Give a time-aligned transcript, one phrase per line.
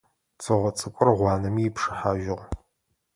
[0.41, 2.43] Цыгъо цӏыкӏур, гъуанэми ипшыхьажьыгъ.